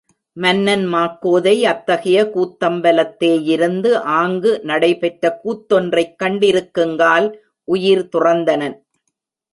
[0.37, 7.29] மன்னன் மாக்கோதை அத்தகைய கூத்தம்பலத்தே யிருந்து ஆங்கு நடைபெற்ற கூத் தொன்றைக் கண்டிருக்குங்கால்
[7.67, 8.77] உயிர் துறந்தனன்.